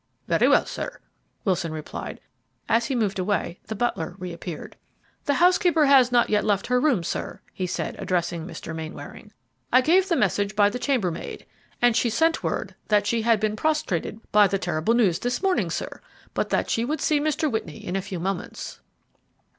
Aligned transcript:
"Very 0.27 0.47
well, 0.47 0.65
sir," 0.65 0.99
Wilson 1.45 1.71
replied; 1.71 2.21
as 2.67 2.87
he 2.87 2.95
moved 2.95 3.19
away 3.19 3.59
the 3.67 3.75
butler 3.75 4.15
reappeared. 4.17 4.75
"The 5.25 5.35
housekeeper 5.35 5.85
has 5.85 6.11
not 6.11 6.27
yet 6.27 6.43
left 6.43 6.65
her 6.65 6.79
room, 6.81 7.03
sir," 7.03 7.39
he 7.53 7.67
said, 7.67 7.95
addressing 7.99 8.47
Mr. 8.47 8.75
Mainwaring. 8.75 9.31
"I 9.71 9.81
gave 9.81 10.09
the 10.09 10.15
message 10.15 10.55
by 10.55 10.71
the 10.71 10.79
chambermaid, 10.79 11.45
and 11.83 11.95
she 11.95 12.09
sent 12.09 12.41
word 12.41 12.73
that 12.87 13.05
she 13.05 13.21
had 13.21 13.39
been 13.39 13.55
prostrated 13.55 14.19
by 14.31 14.47
the 14.47 14.57
terrible 14.57 14.95
news 14.95 15.19
this 15.19 15.43
morning, 15.43 15.69
sir, 15.69 16.01
but 16.33 16.49
that 16.49 16.71
she 16.71 16.83
would 16.83 16.99
see 17.01 17.19
Mr. 17.19 17.51
Whitney 17.51 17.85
in 17.85 17.95
a 17.95 18.01
few 18.01 18.19
moments." 18.19 18.79